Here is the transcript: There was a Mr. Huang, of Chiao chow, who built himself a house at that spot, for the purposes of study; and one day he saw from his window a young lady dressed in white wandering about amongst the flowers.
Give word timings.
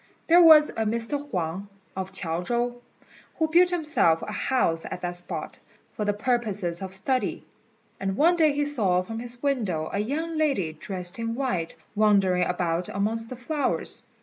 There 0.25 0.41
was 0.41 0.71
a 0.71 0.77
Mr. 0.83 1.29
Huang, 1.29 1.67
of 1.95 2.11
Chiao 2.11 2.41
chow, 2.41 2.77
who 3.35 3.47
built 3.47 3.69
himself 3.69 4.23
a 4.23 4.31
house 4.31 4.83
at 4.83 5.01
that 5.01 5.15
spot, 5.15 5.59
for 5.95 6.05
the 6.05 6.13
purposes 6.13 6.81
of 6.81 6.91
study; 6.91 7.45
and 7.99 8.17
one 8.17 8.35
day 8.35 8.51
he 8.51 8.65
saw 8.65 9.03
from 9.03 9.19
his 9.19 9.43
window 9.43 9.91
a 9.93 9.99
young 9.99 10.39
lady 10.39 10.73
dressed 10.73 11.19
in 11.19 11.35
white 11.35 11.75
wandering 11.93 12.45
about 12.45 12.89
amongst 12.89 13.29
the 13.29 13.35
flowers. 13.35 14.01